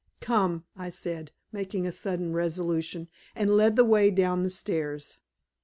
[0.19, 5.19] "Come," I said, making a sudden resolution, and led the way down the stairs.